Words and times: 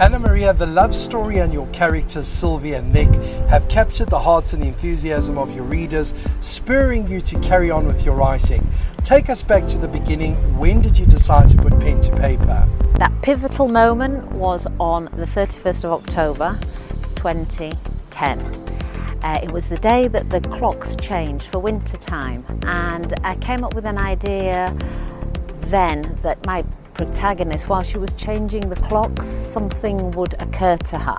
Anna 0.00 0.18
Maria, 0.18 0.52
the 0.52 0.66
love 0.66 0.92
story 0.92 1.38
and 1.38 1.52
your 1.52 1.68
characters, 1.68 2.26
Sylvie 2.26 2.74
and 2.74 2.92
Nick, 2.92 3.14
have 3.48 3.68
captured 3.68 4.08
the 4.08 4.18
hearts 4.18 4.52
and 4.52 4.64
enthusiasm 4.64 5.38
of 5.38 5.54
your 5.54 5.62
readers, 5.62 6.12
spurring 6.40 7.06
you 7.06 7.20
to 7.20 7.38
carry 7.38 7.70
on 7.70 7.86
with 7.86 8.04
your 8.04 8.16
writing. 8.16 8.66
Take 9.04 9.30
us 9.30 9.44
back 9.44 9.66
to 9.66 9.78
the 9.78 9.86
beginning. 9.86 10.34
When 10.58 10.80
did 10.80 10.98
you 10.98 11.06
decide 11.06 11.48
to 11.50 11.58
put 11.58 11.78
pen 11.78 12.00
to 12.00 12.16
paper? 12.16 12.68
That 12.98 13.12
pivotal 13.22 13.68
moment 13.68 14.32
was 14.32 14.66
on 14.80 15.04
the 15.04 15.26
31st 15.26 15.84
of 15.84 15.92
October 15.92 16.58
2010. 17.14 18.40
Uh, 19.22 19.40
it 19.44 19.52
was 19.52 19.68
the 19.68 19.78
day 19.78 20.08
that 20.08 20.28
the 20.28 20.40
clocks 20.40 20.96
changed 20.96 21.46
for 21.46 21.60
winter 21.60 21.96
time, 21.96 22.44
and 22.66 23.14
I 23.22 23.36
came 23.36 23.62
up 23.62 23.74
with 23.74 23.86
an 23.86 23.98
idea 23.98 24.76
then 25.70 26.18
that 26.22 26.44
my 26.46 26.64
protagonist, 26.94 27.68
while 27.68 27.82
she 27.82 27.98
was 27.98 28.14
changing 28.14 28.68
the 28.68 28.76
clocks, 28.76 29.26
something 29.26 30.12
would 30.12 30.34
occur 30.40 30.76
to 30.76 30.98
her. 30.98 31.18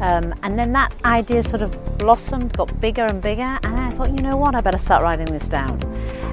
Um, 0.00 0.34
and 0.42 0.58
then 0.58 0.72
that 0.72 0.92
idea 1.04 1.42
sort 1.42 1.62
of 1.62 1.98
blossomed, 1.98 2.56
got 2.56 2.80
bigger 2.80 3.04
and 3.04 3.20
bigger, 3.20 3.58
and 3.62 3.76
I 3.76 3.90
thought, 3.90 4.10
you 4.10 4.22
know 4.22 4.36
what, 4.36 4.54
I 4.54 4.60
better 4.60 4.78
start 4.78 5.02
writing 5.02 5.26
this 5.26 5.48
down. 5.48 5.80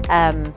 Um, 0.08 0.54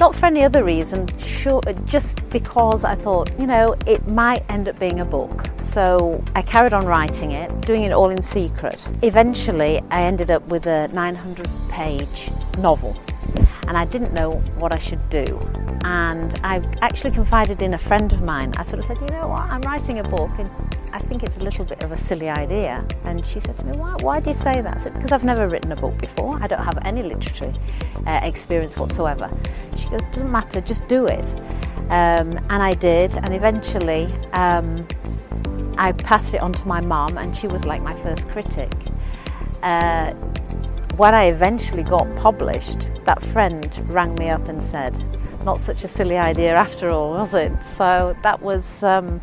not 0.00 0.14
for 0.14 0.26
any 0.26 0.42
other 0.42 0.64
reason, 0.64 1.06
sure, 1.18 1.60
just 1.84 2.28
because 2.30 2.84
I 2.84 2.94
thought, 2.94 3.38
you 3.38 3.46
know, 3.46 3.76
it 3.86 4.06
might 4.08 4.42
end 4.50 4.66
up 4.66 4.78
being 4.78 5.00
a 5.00 5.04
book. 5.04 5.44
So 5.60 6.24
I 6.34 6.40
carried 6.40 6.72
on 6.72 6.86
writing 6.86 7.32
it, 7.32 7.60
doing 7.60 7.82
it 7.82 7.92
all 7.92 8.08
in 8.08 8.22
secret. 8.22 8.88
Eventually, 9.02 9.80
I 9.90 10.02
ended 10.02 10.30
up 10.30 10.42
with 10.46 10.66
a 10.66 10.88
900 10.88 11.46
page 11.68 12.30
novel 12.58 12.96
and 13.68 13.76
I 13.76 13.84
didn't 13.84 14.12
know 14.12 14.32
what 14.58 14.74
I 14.74 14.78
should 14.78 15.08
do. 15.10 15.38
And 15.82 16.38
I 16.44 16.62
actually 16.82 17.10
confided 17.10 17.62
in 17.62 17.74
a 17.74 17.78
friend 17.78 18.12
of 18.12 18.22
mine. 18.22 18.52
I 18.58 18.62
sort 18.62 18.80
of 18.80 18.84
said, 18.84 18.98
you 19.00 19.06
know 19.06 19.28
what, 19.28 19.44
I'm 19.44 19.62
writing 19.62 19.98
a 19.98 20.04
book 20.04 20.30
and 20.38 20.50
I 20.92 20.98
think 20.98 21.22
it's 21.22 21.38
a 21.38 21.44
little 21.44 21.64
bit 21.64 21.82
of 21.82 21.92
a 21.92 21.96
silly 21.96 22.28
idea. 22.28 22.84
And 23.04 23.24
she 23.24 23.40
said 23.40 23.56
to 23.58 23.66
me, 23.66 23.76
why, 23.76 23.96
why 24.00 24.20
do 24.20 24.30
you 24.30 24.34
say 24.34 24.60
that? 24.60 24.76
I 24.76 24.78
said, 24.78 24.94
because 24.94 25.12
I've 25.12 25.24
never 25.24 25.48
written 25.48 25.72
a 25.72 25.76
book 25.76 25.96
before. 25.98 26.38
I 26.40 26.46
don't 26.46 26.62
have 26.62 26.78
any 26.84 27.02
literary 27.02 27.54
uh, 28.06 28.20
experience 28.22 28.76
whatsoever. 28.76 29.30
She 29.76 29.88
goes, 29.88 30.06
it 30.06 30.12
doesn't 30.12 30.30
matter, 30.30 30.60
just 30.60 30.86
do 30.88 31.06
it. 31.06 31.28
Um, 31.90 32.38
and 32.50 32.62
I 32.62 32.74
did, 32.74 33.16
and 33.16 33.34
eventually 33.34 34.04
um, 34.32 34.86
I 35.76 35.92
passed 35.92 36.34
it 36.34 36.40
on 36.40 36.52
to 36.52 36.68
my 36.68 36.80
mum, 36.80 37.18
and 37.18 37.34
she 37.34 37.48
was 37.48 37.64
like 37.64 37.82
my 37.82 37.94
first 37.94 38.28
critic. 38.28 38.72
Uh, 39.62 40.12
when 40.96 41.14
I 41.14 41.24
eventually 41.24 41.82
got 41.82 42.14
published, 42.16 42.92
that 43.04 43.22
friend 43.22 43.84
rang 43.88 44.14
me 44.16 44.28
up 44.28 44.46
and 44.48 44.62
said, 44.62 45.02
not 45.44 45.60
such 45.60 45.84
a 45.84 45.88
silly 45.88 46.18
idea 46.18 46.54
after 46.54 46.90
all, 46.90 47.12
was 47.12 47.34
it? 47.34 47.52
So 47.62 48.16
that 48.22 48.42
was, 48.42 48.82
um, 48.82 49.20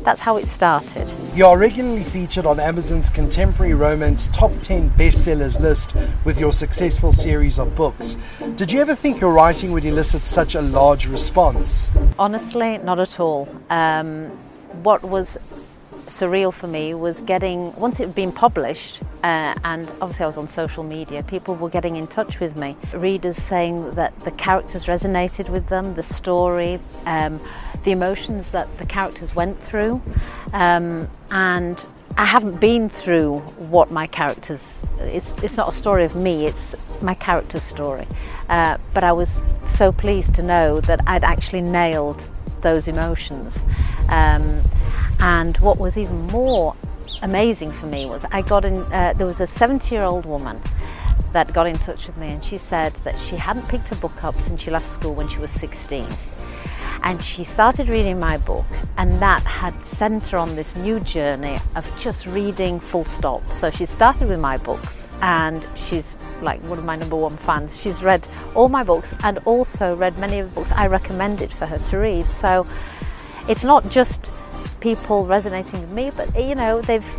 that's 0.00 0.20
how 0.20 0.36
it 0.36 0.46
started. 0.46 1.12
You 1.34 1.46
are 1.46 1.58
regularly 1.58 2.04
featured 2.04 2.46
on 2.46 2.60
Amazon's 2.60 3.10
contemporary 3.10 3.74
romance 3.74 4.28
top 4.28 4.52
10 4.60 4.90
bestsellers 4.90 5.60
list 5.60 5.94
with 6.24 6.38
your 6.38 6.52
successful 6.52 7.12
series 7.12 7.58
of 7.58 7.74
books. 7.74 8.16
Did 8.54 8.70
you 8.70 8.80
ever 8.80 8.94
think 8.94 9.20
your 9.20 9.32
writing 9.32 9.72
would 9.72 9.84
elicit 9.84 10.24
such 10.24 10.54
a 10.54 10.62
large 10.62 11.08
response? 11.08 11.90
Honestly, 12.18 12.78
not 12.78 13.00
at 13.00 13.18
all. 13.18 13.48
Um, 13.68 14.30
what 14.82 15.02
was 15.02 15.36
surreal 16.06 16.52
for 16.52 16.68
me 16.68 16.94
was 16.94 17.20
getting, 17.22 17.74
once 17.74 17.98
it 17.98 18.06
had 18.06 18.14
been 18.14 18.32
published, 18.32 19.02
uh, 19.22 19.54
and 19.64 19.88
obviously 20.00 20.24
I 20.24 20.26
was 20.26 20.38
on 20.38 20.48
social 20.48 20.84
media, 20.84 21.22
people 21.22 21.54
were 21.54 21.68
getting 21.70 21.96
in 21.96 22.06
touch 22.06 22.40
with 22.40 22.56
me. 22.56 22.76
Readers 22.94 23.36
saying 23.36 23.94
that 23.94 24.18
the 24.20 24.30
characters 24.30 24.86
resonated 24.86 25.48
with 25.48 25.68
them, 25.68 25.94
the 25.94 26.02
story, 26.02 26.78
um, 27.06 27.40
the 27.84 27.92
emotions 27.92 28.50
that 28.50 28.78
the 28.78 28.86
characters 28.86 29.34
went 29.34 29.60
through. 29.60 30.02
Um, 30.52 31.08
and 31.30 31.84
I 32.18 32.24
haven't 32.24 32.60
been 32.60 32.88
through 32.88 33.40
what 33.40 33.90
my 33.90 34.06
characters, 34.06 34.84
it's, 35.00 35.32
it's 35.42 35.56
not 35.56 35.68
a 35.68 35.72
story 35.72 36.04
of 36.04 36.14
me, 36.14 36.46
it's 36.46 36.74
my 37.02 37.14
character's 37.14 37.62
story. 37.62 38.06
Uh, 38.48 38.78
but 38.94 39.04
I 39.04 39.12
was 39.12 39.42
so 39.64 39.92
pleased 39.92 40.34
to 40.36 40.42
know 40.42 40.80
that 40.82 41.00
I'd 41.06 41.24
actually 41.24 41.62
nailed 41.62 42.30
those 42.62 42.88
emotions. 42.88 43.62
Um, 44.08 44.60
and 45.20 45.56
what 45.58 45.78
was 45.78 45.96
even 45.96 46.26
more 46.28 46.74
amazing 47.22 47.72
for 47.72 47.86
me 47.86 48.06
was 48.06 48.24
I 48.30 48.42
got 48.42 48.64
in, 48.64 48.78
uh, 48.92 49.14
there 49.16 49.26
was 49.26 49.40
a 49.40 49.46
70 49.46 49.94
year 49.94 50.04
old 50.04 50.26
woman 50.26 50.60
that 51.32 51.52
got 51.52 51.66
in 51.66 51.76
touch 51.78 52.06
with 52.06 52.16
me 52.16 52.28
and 52.28 52.44
she 52.44 52.58
said 52.58 52.92
that 53.04 53.18
she 53.18 53.36
hadn't 53.36 53.68
picked 53.68 53.92
a 53.92 53.96
book 53.96 54.24
up 54.24 54.40
since 54.40 54.62
she 54.62 54.70
left 54.70 54.86
school 54.86 55.14
when 55.14 55.28
she 55.28 55.38
was 55.38 55.50
16. 55.50 56.06
And 57.02 57.22
she 57.22 57.44
started 57.44 57.88
reading 57.88 58.18
my 58.18 58.36
book, 58.36 58.66
and 58.96 59.22
that 59.22 59.44
had 59.44 59.80
sent 59.86 60.28
her 60.28 60.38
on 60.38 60.56
this 60.56 60.74
new 60.74 60.98
journey 60.98 61.58
of 61.76 61.88
just 62.00 62.26
reading 62.26 62.80
full 62.80 63.04
stop. 63.04 63.48
So 63.52 63.70
she 63.70 63.84
started 63.84 64.28
with 64.28 64.40
my 64.40 64.56
books, 64.56 65.06
and 65.22 65.64
she's 65.76 66.16
like 66.42 66.60
one 66.62 66.78
of 66.78 66.84
my 66.84 66.96
number 66.96 67.14
one 67.14 67.36
fans. 67.36 67.80
She's 67.80 68.02
read 68.02 68.26
all 68.56 68.68
my 68.68 68.82
books 68.82 69.14
and 69.22 69.38
also 69.44 69.94
read 69.94 70.18
many 70.18 70.40
of 70.40 70.48
the 70.48 70.54
books 70.60 70.72
I 70.72 70.88
recommended 70.88 71.52
for 71.52 71.66
her 71.66 71.78
to 71.78 71.98
read. 71.98 72.26
So 72.26 72.66
it's 73.48 73.62
not 73.62 73.88
just 73.88 74.32
people 74.86 75.26
resonating 75.26 75.80
with 75.80 75.90
me, 75.90 76.12
but 76.14 76.28
you 76.40 76.54
know, 76.54 76.80
they've 76.80 77.10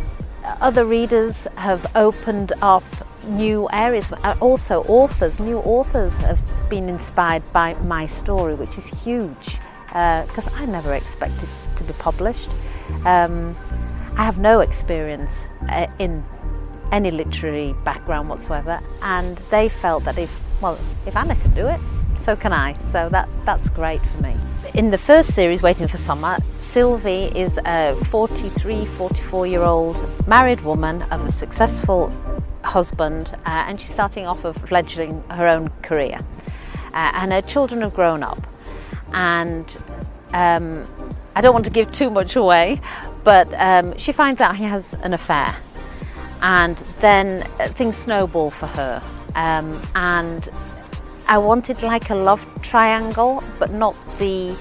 other 0.62 0.86
readers 0.86 1.46
have 1.56 1.84
opened 1.94 2.50
up 2.62 2.82
new 3.26 3.68
areas. 3.70 4.10
Uh, 4.10 4.34
also, 4.40 4.82
authors, 4.84 5.38
new 5.38 5.58
authors 5.58 6.16
have 6.16 6.40
been 6.70 6.88
inspired 6.88 7.42
by 7.52 7.74
my 7.94 8.06
story, 8.06 8.54
which 8.54 8.78
is 8.78 8.86
huge 9.04 9.58
because 9.88 10.48
uh, 10.48 10.62
I 10.62 10.64
never 10.64 10.94
expected 10.94 11.46
to 11.76 11.84
be 11.84 11.92
published. 11.94 12.50
Um, 13.04 13.54
I 14.16 14.24
have 14.24 14.38
no 14.38 14.60
experience 14.60 15.46
uh, 15.68 15.88
in 15.98 16.24
any 16.90 17.10
literary 17.10 17.74
background 17.84 18.30
whatsoever, 18.30 18.80
and 19.02 19.36
they 19.50 19.68
felt 19.68 20.04
that 20.04 20.16
if 20.16 20.32
well, 20.62 20.78
if 21.06 21.14
Anna 21.14 21.36
can 21.36 21.52
do 21.54 21.66
it, 21.66 21.80
so 22.18 22.36
can 22.36 22.52
I. 22.52 22.74
So 22.82 23.08
that 23.10 23.28
that's 23.44 23.70
great 23.70 24.04
for 24.04 24.22
me. 24.22 24.36
In 24.74 24.90
the 24.90 24.98
first 24.98 25.34
series, 25.34 25.62
Waiting 25.62 25.88
for 25.88 25.96
Summer, 25.96 26.36
Sylvie 26.58 27.32
is 27.34 27.58
a 27.64 27.94
43, 28.06 28.84
44 28.84 29.46
year 29.46 29.62
old 29.62 30.04
married 30.28 30.60
woman 30.60 31.02
of 31.02 31.24
a 31.24 31.32
successful 31.32 32.12
husband, 32.64 33.32
uh, 33.46 33.64
and 33.66 33.80
she's 33.80 33.92
starting 33.92 34.26
off 34.26 34.44
of 34.44 34.56
fledgling 34.56 35.22
her 35.30 35.46
own 35.46 35.70
career. 35.82 36.20
Uh, 36.92 37.12
and 37.14 37.32
her 37.32 37.42
children 37.42 37.80
have 37.80 37.94
grown 37.94 38.22
up. 38.22 38.46
And 39.12 39.76
um, 40.32 40.86
I 41.34 41.40
don't 41.40 41.52
want 41.52 41.64
to 41.64 41.70
give 41.70 41.90
too 41.92 42.10
much 42.10 42.36
away, 42.36 42.80
but 43.24 43.52
um, 43.54 43.96
she 43.96 44.12
finds 44.12 44.40
out 44.40 44.56
he 44.56 44.64
has 44.64 44.94
an 44.94 45.12
affair. 45.14 45.54
And 46.42 46.76
then 47.00 47.42
things 47.74 47.96
snowball 47.96 48.50
for 48.50 48.66
her. 48.66 49.02
Um, 49.34 49.80
and 49.94 50.48
I 51.28 51.36
wanted 51.36 51.82
like 51.82 52.08
a 52.08 52.14
love 52.14 52.46
triangle, 52.62 53.44
but 53.58 53.70
not 53.70 53.94
the 54.18 54.56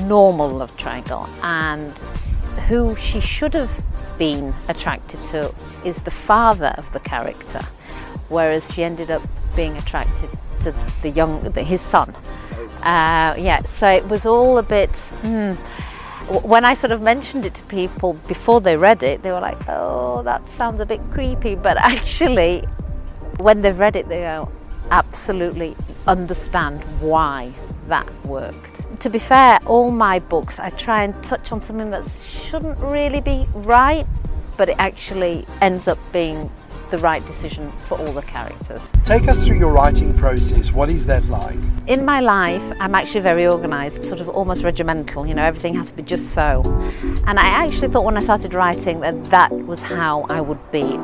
normal 0.00 0.50
love 0.50 0.76
triangle. 0.76 1.26
And 1.42 1.98
who 2.68 2.94
she 2.96 3.18
should 3.18 3.54
have 3.54 3.82
been 4.18 4.54
attracted 4.68 5.24
to 5.26 5.54
is 5.86 6.02
the 6.02 6.10
father 6.10 6.74
of 6.76 6.92
the 6.92 7.00
character, 7.00 7.62
whereas 8.28 8.70
she 8.74 8.84
ended 8.84 9.10
up 9.10 9.22
being 9.56 9.74
attracted 9.78 10.28
to 10.60 10.74
the 11.00 11.08
young, 11.08 11.40
the, 11.42 11.62
his 11.62 11.80
son. 11.80 12.14
Uh, 12.82 13.34
yeah, 13.38 13.62
so 13.62 13.88
it 13.88 14.06
was 14.06 14.26
all 14.26 14.58
a 14.58 14.62
bit. 14.62 14.90
Mm, 15.22 15.56
when 16.42 16.66
I 16.66 16.74
sort 16.74 16.90
of 16.90 17.00
mentioned 17.00 17.46
it 17.46 17.54
to 17.54 17.62
people 17.64 18.14
before 18.28 18.60
they 18.60 18.76
read 18.76 19.02
it, 19.02 19.22
they 19.22 19.32
were 19.32 19.40
like, 19.40 19.66
"Oh, 19.66 20.20
that 20.24 20.46
sounds 20.46 20.80
a 20.80 20.86
bit 20.86 21.00
creepy," 21.10 21.54
but 21.54 21.76
actually, 21.94 22.64
when 23.38 23.62
they've 23.62 23.78
read 23.78 23.96
it, 23.96 24.08
they 24.08 24.20
go, 24.20 24.50
"Absolutely 24.90 25.76
understand 26.06 26.82
why 27.00 27.52
that 27.88 28.08
worked." 28.24 28.82
To 29.00 29.10
be 29.10 29.18
fair, 29.18 29.58
all 29.66 29.90
my 29.90 30.18
books, 30.18 30.58
I 30.58 30.70
try 30.70 31.02
and 31.04 31.22
touch 31.22 31.52
on 31.52 31.60
something 31.60 31.90
that 31.90 32.04
shouldn't 32.08 32.78
really 32.78 33.20
be 33.20 33.46
right, 33.54 34.06
but 34.56 34.68
it 34.68 34.76
actually 34.78 35.46
ends 35.60 35.86
up 35.86 35.98
being 36.12 36.50
the 36.90 36.98
right 36.98 37.24
decision 37.26 37.70
for 37.72 37.98
all 37.98 38.12
the 38.12 38.22
characters. 38.22 38.90
Take 39.02 39.28
us 39.28 39.46
through 39.46 39.58
your 39.58 39.72
writing 39.72 40.14
process. 40.14 40.72
What 40.72 40.90
is 40.90 41.06
that 41.06 41.24
like? 41.26 41.58
In 41.86 42.04
my 42.04 42.20
life, 42.20 42.62
I'm 42.78 42.94
actually 42.94 43.22
very 43.22 43.46
organised, 43.46 44.04
sort 44.04 44.20
of 44.20 44.28
almost 44.28 44.62
regimental. 44.62 45.26
You 45.26 45.34
know, 45.34 45.42
everything 45.42 45.74
has 45.74 45.88
to 45.90 45.96
be 45.96 46.02
just 46.02 46.30
so. 46.30 46.62
And 47.26 47.38
I 47.38 47.46
actually 47.46 47.88
thought 47.88 48.04
when 48.04 48.16
I 48.16 48.20
started 48.20 48.54
writing 48.54 49.00
that 49.00 49.24
that 49.26 49.50
was 49.52 49.82
how 49.82 50.26
I 50.30 50.40
would 50.40 50.70
be. 50.70 50.96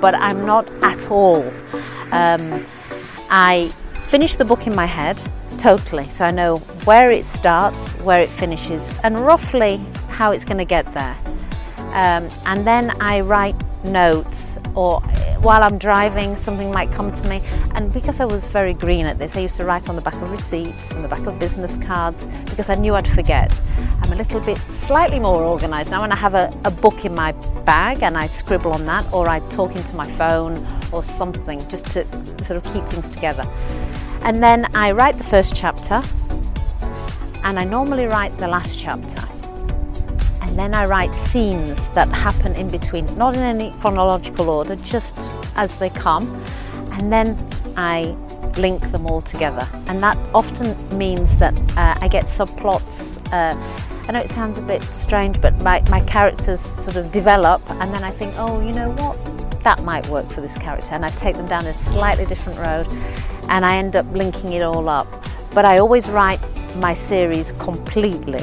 But 0.00 0.14
I'm 0.14 0.44
not 0.44 0.68
at 0.82 1.10
all. 1.10 1.48
Um, 2.10 2.66
I 3.30 3.68
finish 4.08 4.36
the 4.36 4.44
book 4.44 4.66
in 4.66 4.74
my 4.74 4.86
head 4.86 5.22
totally, 5.58 6.04
so 6.04 6.24
I 6.24 6.30
know 6.30 6.56
where 6.84 7.10
it 7.10 7.24
starts, 7.24 7.92
where 8.02 8.20
it 8.20 8.28
finishes, 8.28 8.90
and 9.04 9.18
roughly 9.20 9.76
how 10.08 10.32
it's 10.32 10.44
going 10.44 10.58
to 10.58 10.64
get 10.64 10.92
there. 10.94 11.16
Um, 11.92 12.28
and 12.46 12.66
then 12.66 12.90
I 13.00 13.20
write 13.20 13.56
notes 13.84 14.58
or 14.74 15.02
eh, 15.10 15.36
while 15.38 15.62
I'm 15.62 15.78
driving 15.78 16.36
something 16.36 16.70
might 16.70 16.90
come 16.92 17.12
to 17.12 17.28
me. 17.28 17.42
And 17.74 17.92
because 17.92 18.20
I 18.20 18.24
was 18.24 18.46
very 18.46 18.74
green 18.74 19.06
at 19.06 19.18
this 19.18 19.36
I 19.36 19.40
used 19.40 19.56
to 19.56 19.64
write 19.64 19.88
on 19.88 19.96
the 19.96 20.02
back 20.02 20.14
of 20.14 20.30
receipts 20.30 20.92
and 20.92 21.04
the 21.04 21.08
back 21.08 21.26
of 21.26 21.38
business 21.38 21.76
cards 21.76 22.26
because 22.46 22.68
I 22.68 22.74
knew 22.74 22.94
I'd 22.94 23.08
forget. 23.08 23.52
I'm 24.02 24.12
a 24.12 24.16
little 24.16 24.40
bit 24.40 24.58
slightly 24.70 25.20
more 25.20 25.42
organized 25.42 25.90
now 25.90 26.00
when 26.00 26.12
I 26.12 26.16
have 26.16 26.34
a, 26.34 26.52
a 26.64 26.70
book 26.70 27.04
in 27.04 27.14
my 27.14 27.32
bag 27.64 28.02
and 28.02 28.16
I 28.16 28.26
scribble 28.26 28.72
on 28.72 28.86
that 28.86 29.10
or 29.12 29.28
I 29.28 29.40
talk 29.50 29.76
into 29.76 29.94
my 29.94 30.10
phone 30.12 30.56
or 30.92 31.02
something 31.02 31.58
just 31.68 31.86
to 31.92 32.04
sort 32.42 32.56
of 32.56 32.64
keep 32.72 32.84
things 32.86 33.10
together. 33.10 33.44
And 34.22 34.42
then 34.42 34.66
I 34.74 34.92
write 34.92 35.18
the 35.18 35.24
first 35.24 35.54
chapter 35.54 36.02
and 37.44 37.58
I 37.58 37.64
normally 37.64 38.06
write 38.06 38.36
the 38.38 38.48
last 38.48 38.78
chapter 38.78 39.26
and 40.50 40.58
then 40.58 40.74
I 40.74 40.84
write 40.86 41.14
scenes 41.14 41.90
that 41.90 42.08
happen 42.08 42.56
in 42.56 42.68
between, 42.68 43.06
not 43.16 43.36
in 43.36 43.40
any 43.40 43.70
chronological 43.80 44.50
order, 44.50 44.74
just 44.74 45.16
as 45.54 45.76
they 45.76 45.90
come, 45.90 46.26
and 46.94 47.12
then 47.12 47.38
I 47.76 48.16
link 48.56 48.90
them 48.90 49.06
all 49.06 49.22
together. 49.22 49.68
And 49.86 50.02
that 50.02 50.18
often 50.34 50.76
means 50.98 51.38
that 51.38 51.54
uh, 51.76 51.94
I 52.00 52.08
get 52.08 52.24
subplots. 52.24 53.24
Uh, 53.32 53.56
I 54.08 54.12
know 54.12 54.18
it 54.18 54.28
sounds 54.28 54.58
a 54.58 54.62
bit 54.62 54.82
strange, 54.82 55.40
but 55.40 55.56
my, 55.62 55.84
my 55.88 56.00
characters 56.00 56.58
sort 56.58 56.96
of 56.96 57.12
develop, 57.12 57.62
and 57.70 57.94
then 57.94 58.02
I 58.02 58.10
think, 58.10 58.34
oh, 58.36 58.60
you 58.60 58.72
know 58.72 58.90
what? 58.90 59.60
That 59.62 59.84
might 59.84 60.08
work 60.08 60.28
for 60.30 60.40
this 60.40 60.58
character. 60.58 60.94
And 60.94 61.06
I 61.06 61.10
take 61.10 61.36
them 61.36 61.46
down 61.46 61.66
a 61.66 61.74
slightly 61.74 62.26
different 62.26 62.58
road, 62.58 62.88
and 63.48 63.64
I 63.64 63.76
end 63.76 63.94
up 63.94 64.06
linking 64.12 64.54
it 64.54 64.62
all 64.62 64.88
up. 64.88 65.06
But 65.54 65.64
I 65.64 65.78
always 65.78 66.08
write 66.08 66.40
my 66.74 66.92
series 66.92 67.52
completely 67.52 68.42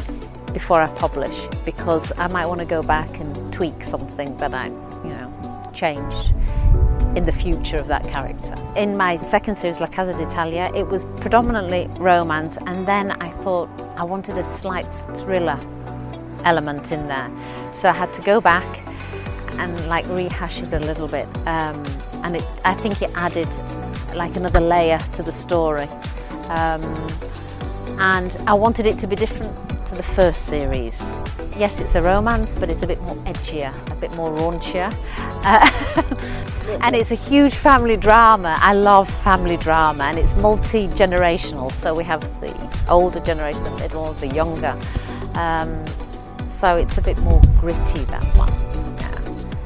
before 0.57 0.81
I 0.81 0.88
publish 0.95 1.48
because 1.65 2.12
I 2.18 2.27
might 2.30 2.48
want 2.48 2.62
to 2.62 2.65
go 2.65 2.81
back 2.81 3.19
and 3.19 3.54
tweak 3.54 3.83
something 3.83 4.36
that 4.38 4.56
I, 4.56 4.65
you 5.06 5.13
know, 5.15 5.71
changed 5.71 6.33
in 7.15 7.25
the 7.25 7.31
future 7.31 7.77
of 7.77 7.88
that 7.89 8.04
character. 8.06 8.56
In 8.75 8.98
my 8.98 9.18
second 9.18 9.56
series, 9.56 9.80
La 9.80 9.86
Casa 9.86 10.13
d'Italia, 10.13 10.71
it 10.74 10.88
was 10.88 11.06
predominantly 11.18 11.86
romance, 12.00 12.57
and 12.65 12.88
then 12.88 13.12
I 13.21 13.30
thought 13.44 13.69
I 13.98 14.04
wanted 14.04 14.39
a 14.39 14.44
slight 14.44 14.88
thriller 15.18 15.59
element 16.44 16.92
in 16.92 17.07
there. 17.07 17.30
So 17.71 17.88
I 17.89 17.94
had 17.94 18.12
to 18.13 18.24
go 18.24 18.42
back 18.42 18.69
and 19.59 19.88
like 19.88 20.07
rehash 20.07 20.63
it 20.63 20.74
a 20.74 20.80
little 20.80 21.07
bit, 21.07 21.27
um, 21.45 21.86
and 22.24 22.36
it, 22.38 22.45
I 22.65 22.74
think 22.74 23.04
it 23.04 23.12
added 23.13 23.50
like 24.15 24.36
another 24.36 24.59
layer 24.59 24.98
to 25.13 25.21
the 25.21 25.31
story. 25.31 25.88
Um, 26.50 26.81
and 28.00 28.36
I 28.48 28.56
wanted 28.56 28.88
it 28.88 28.98
to 29.00 29.07
be 29.07 29.15
different 29.15 29.67
to 29.88 29.95
the 29.95 30.04
first 30.04 30.45
series. 30.45 31.10
Yes, 31.57 31.80
it's 31.80 31.95
a 31.95 32.01
romance, 32.01 32.54
but 32.56 32.69
it's 32.69 32.84
a 32.84 32.88
bit 32.88 33.01
more 33.01 33.16
edgier, 33.25 33.74
a 33.92 33.95
bit 33.95 34.13
more 34.16 34.30
raunchier. 34.31 34.94
Uh, 35.18 36.80
and 36.81 36.95
it's 36.95 37.12
a 37.12 37.16
huge 37.16 37.56
family 37.56 37.95
drama. 37.95 38.57
I 38.60 38.74
love 38.74 39.10
family 39.24 39.56
drama, 39.56 40.04
and 40.06 40.19
it's 40.19 40.36
multi 40.36 40.88
generational. 40.89 41.72
So 41.72 41.95
we 41.95 42.04
have 42.04 42.22
the 42.42 42.54
older 42.89 43.22
generation, 43.22 43.63
the 43.63 43.75
middle, 43.78 44.13
the 44.13 44.28
younger. 44.28 44.78
Um, 45.36 45.86
so 46.48 46.75
it's 46.75 46.98
a 46.98 47.01
bit 47.01 47.19
more 47.22 47.42
gritty, 47.60 48.04
that 48.06 48.24
one, 48.36 48.51
yeah, 48.98 49.17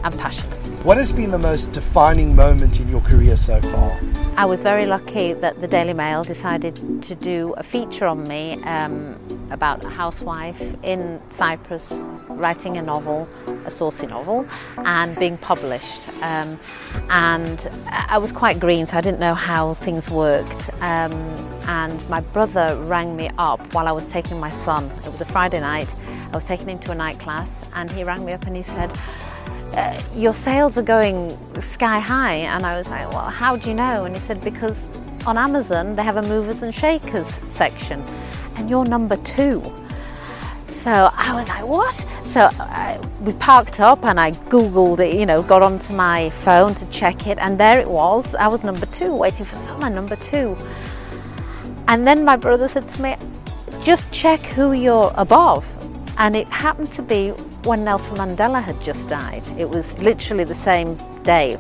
and 0.04 0.18
passionate. 0.20 0.62
What 0.84 0.98
has 0.98 1.14
been 1.14 1.32
the 1.32 1.40
most 1.40 1.72
defining 1.72 2.36
moment 2.36 2.80
in 2.80 2.88
your 2.88 3.02
career 3.02 3.38
so 3.38 3.62
far? 3.62 4.00
I 4.36 4.46
was 4.46 4.62
very 4.62 4.86
lucky 4.86 5.34
that 5.34 5.62
the 5.62 5.68
Daily 5.68 5.94
Mail 5.94 6.24
decided 6.24 7.04
to 7.04 7.16
do 7.16 7.54
a 7.58 7.64
feature 7.64 8.08
on 8.08 8.28
me 8.28 8.62
um, 8.64 9.20
about 9.52 9.84
a 9.84 9.90
housewife 9.90 10.60
in 10.84 11.22
Cyprus 11.30 12.00
writing 12.30 12.78
a 12.78 12.82
novel, 12.82 13.28
a 13.66 13.72
saucy 13.72 14.08
novel, 14.08 14.48
and 14.78 15.16
being 15.20 15.38
published. 15.38 16.08
Um, 16.24 16.60
and 17.10 17.70
I 17.88 18.18
was 18.18 18.32
quite 18.32 18.60
green, 18.60 18.86
so 18.86 18.98
I 18.98 19.02
didn't 19.02 19.20
know 19.20 19.36
how 19.36 19.76
things 19.76 20.10
worked. 20.10 20.70
Um, 20.82 21.14
and 21.68 22.08
my 22.10 22.22
brother 22.22 22.76
rang 22.86 23.16
me 23.16 23.30
up 23.38 23.74
while 23.74 23.88
I 23.88 23.92
was 23.92 24.12
taking 24.12 24.40
my 24.40 24.50
son. 24.50 24.90
It 25.06 25.12
was 25.12 25.22
a 25.22 25.26
Friday 25.26 25.60
night. 25.60 25.96
I 26.32 26.36
was 26.36 26.46
taking 26.46 26.68
him 26.68 26.80
to 26.80 26.92
a 26.92 26.96
night 26.96 27.20
class, 27.20 27.70
and 27.76 27.92
he 27.92 28.04
rang 28.04 28.26
me 28.26 28.32
up 28.32 28.48
and 28.48 28.56
he 28.56 28.64
said, 28.64 28.92
uh, 29.74 30.02
your 30.16 30.34
sales 30.34 30.78
are 30.78 30.84
going 30.84 31.38
sky 31.62 32.00
high. 32.00 32.36
And 32.36 32.66
I 32.66 32.78
was 32.78 32.90
like, 32.90 33.10
well, 33.12 33.30
how 33.30 33.56
do 33.56 33.70
you 33.70 33.76
know? 33.76 34.06
And 34.06 34.16
he 34.16 34.22
said, 34.22 34.42
because 34.42 34.88
on 35.26 35.38
Amazon 35.38 35.96
they 35.96 36.04
have 36.04 36.18
a 36.18 36.24
movers 36.24 36.64
and 36.64 36.74
shakers 36.74 37.40
section 37.48 38.04
and 38.56 38.70
you're 38.70 38.86
number 38.86 39.18
two. 39.18 39.62
So 40.68 41.12
I 41.14 41.36
was 41.36 41.48
like, 41.50 41.68
what? 41.68 42.06
So 42.24 42.50
I, 42.60 42.96
uh, 42.96 43.08
we 43.22 43.34
parked 43.34 43.80
up 43.80 44.06
and 44.06 44.20
I 44.20 44.32
Googled 44.32 45.00
it, 45.00 45.20
you 45.20 45.26
know, 45.26 45.44
got 45.44 45.62
onto 45.62 45.94
my 45.94 46.30
phone 46.30 46.74
to 46.76 46.86
check 46.88 47.28
it, 47.28 47.38
and 47.40 47.60
there 47.60 47.80
it 47.80 47.90
was. 47.90 48.36
I 48.36 48.48
was 48.48 48.64
number 48.64 48.86
two, 48.88 49.14
Waiting 49.14 49.46
for 49.46 49.58
Summer, 49.58 49.90
number 49.90 50.16
two. 50.16 50.56
And 51.88 52.08
then 52.08 52.24
my 52.24 52.38
brother 52.38 52.68
said 52.68 52.88
to 52.88 53.02
me, 53.02 53.16
just 53.84 54.12
check 54.12 54.40
who 54.40 54.72
you're 54.72 55.12
above. 55.16 55.66
And 56.18 56.36
it 56.36 56.48
happened 56.48 56.92
to 56.94 57.02
be 57.02 57.34
when 57.64 57.84
Nelson 57.84 58.18
Mandela 58.18 58.62
had 58.62 58.80
just 58.82 59.10
died. 59.10 59.44
It 59.58 59.70
was 59.70 60.02
literally 60.02 60.44
the 60.44 60.56
same 60.56 60.96
day. 61.24 61.58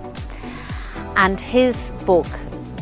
And 1.16 1.40
his 1.40 1.92
book, 2.06 2.28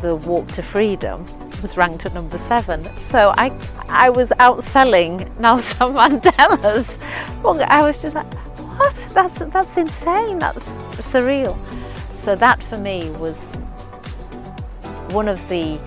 The 0.00 0.16
Walk 0.16 0.48
to 0.52 0.62
Freedom, 0.62 1.24
was 1.60 1.76
ranked 1.76 2.06
at 2.06 2.14
number 2.14 2.38
seven. 2.38 2.88
So 2.98 3.34
I, 3.36 3.52
I 3.88 4.10
was 4.10 4.30
outselling 4.38 5.36
Nelson 5.38 5.94
Mandela's 5.94 6.98
book. 7.42 7.60
I 7.60 7.82
was 7.82 8.00
just 8.00 8.14
like, 8.14 8.32
what? 8.58 9.06
That's, 9.12 9.38
that's 9.38 9.76
insane. 9.76 10.38
That's 10.38 10.76
surreal. 10.96 11.58
So 12.14 12.34
that 12.36 12.62
for 12.62 12.78
me 12.78 13.10
was 13.12 13.54
one 15.10 15.28
of 15.28 15.46
the 15.48 15.78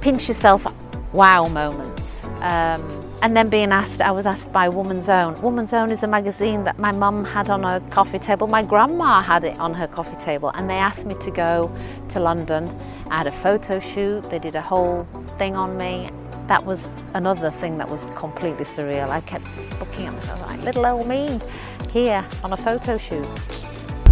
pinch 0.00 0.28
yourself 0.28 0.66
wow 1.12 1.46
moments. 1.48 2.24
Um, 2.40 3.01
and 3.22 3.36
then 3.36 3.48
being 3.48 3.70
asked, 3.70 4.00
I 4.00 4.10
was 4.10 4.26
asked 4.26 4.52
by 4.52 4.68
Woman's 4.68 5.08
Own. 5.08 5.40
Woman's 5.42 5.72
Own 5.72 5.92
is 5.92 6.02
a 6.02 6.08
magazine 6.08 6.64
that 6.64 6.80
my 6.80 6.90
mum 6.90 7.24
had 7.24 7.48
on 7.48 7.62
her 7.62 7.78
coffee 7.88 8.18
table. 8.18 8.48
My 8.48 8.64
grandma 8.64 9.22
had 9.22 9.44
it 9.44 9.58
on 9.60 9.74
her 9.74 9.86
coffee 9.86 10.16
table, 10.16 10.50
and 10.54 10.68
they 10.68 10.74
asked 10.74 11.06
me 11.06 11.14
to 11.20 11.30
go 11.30 11.74
to 12.08 12.18
London. 12.18 12.68
I 13.10 13.18
had 13.18 13.28
a 13.28 13.32
photo 13.32 13.78
shoot, 13.78 14.24
they 14.24 14.40
did 14.40 14.56
a 14.56 14.60
whole 14.60 15.04
thing 15.38 15.54
on 15.54 15.76
me. 15.76 16.10
That 16.48 16.66
was 16.66 16.88
another 17.14 17.52
thing 17.52 17.78
that 17.78 17.88
was 17.88 18.06
completely 18.16 18.64
surreal. 18.64 19.08
I 19.08 19.20
kept 19.20 19.46
looking 19.78 20.06
at 20.06 20.14
myself 20.14 20.40
like, 20.42 20.60
little 20.62 20.84
old 20.84 21.06
me 21.06 21.40
here 21.90 22.26
on 22.42 22.52
a 22.52 22.56
photo 22.56 22.98
shoot. 22.98 23.24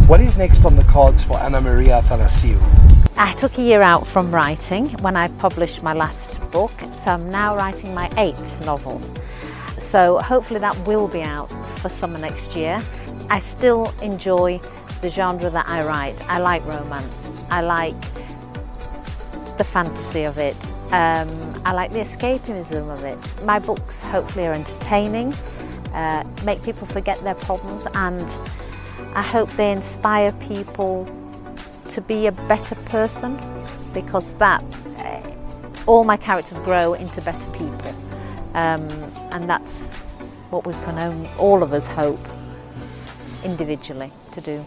What 0.07 0.21
is 0.21 0.37
next 0.37 0.65
on 0.65 0.77
the 0.77 0.85
cards 0.85 1.25
for 1.25 1.37
Anna 1.37 1.61
Maria 1.61 2.01
Athanasiou? 2.01 2.90
I 3.17 3.33
took 3.35 3.59
a 3.59 3.63
year 3.63 3.83
out 3.83 4.07
from 4.07 4.35
writing 4.35 4.89
when 5.03 5.17
I 5.17 5.29
published 5.29 5.83
my 5.83 5.93
last 5.93 6.41
book, 6.51 6.73
so 6.93 7.13
I'm 7.13 7.31
now 7.31 7.57
writing 7.57 7.95
my 7.95 8.11
eighth 8.17 8.65
novel. 8.65 9.01
So 9.79 10.19
hopefully 10.19 10.61
that 10.61 10.77
will 10.87 11.09
be 11.09 11.23
out 11.23 11.51
for 11.79 11.89
summer 11.89 12.19
next 12.19 12.55
year. 12.57 12.83
I 13.29 13.41
still 13.41 13.95
enjoy 14.01 14.61
the 15.03 15.11
genre 15.11 15.51
that 15.51 15.69
I 15.69 15.83
write. 15.85 16.21
I 16.29 16.39
like 16.39 16.65
romance. 16.67 17.33
I 17.51 17.61
like 17.63 18.01
the 19.59 19.65
fantasy 19.65 20.25
of 20.25 20.39
it. 20.39 20.57
Um, 20.93 21.31
I 21.65 21.73
like 21.73 21.93
the 21.93 22.01
escapism 22.01 22.91
of 22.91 23.05
it. 23.05 23.19
My 23.45 23.59
books 23.59 24.03
hopefully 24.03 24.47
are 24.47 24.55
entertaining, 24.55 25.35
uh, 25.93 26.25
make 26.45 26.63
people 26.63 26.87
forget 26.87 27.19
their 27.21 27.35
problems, 27.35 27.87
and 27.95 28.29
I 29.15 29.23
hope 29.23 29.51
they 29.51 29.71
inspire 29.71 30.33
people 30.33 31.05
to 31.91 32.01
be 32.01 32.27
a 32.27 32.33
better 32.33 32.75
person 32.87 33.39
because 33.93 34.35
that 34.35 34.63
uh, 34.99 35.21
all 35.87 36.05
my 36.05 36.17
characters 36.17 36.59
grow 36.61 36.95
into 36.95 37.21
better 37.21 37.51
people 37.51 37.95
um, 38.55 38.89
and 39.33 39.49
that's 39.49 39.95
what 40.51 40.67
we 40.67 40.73
can 40.85 41.27
all 41.39 41.63
of 41.63 41.73
us 41.73 41.87
hope 41.87 42.19
individually 43.45 44.11
to 44.33 44.41
do. 44.41 44.65